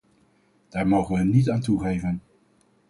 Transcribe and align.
Daar 0.69 0.87
mogen 0.87 1.15
we 1.15 1.23
niet 1.23 1.49
aan 1.49 1.59
toegeven. 1.61 2.21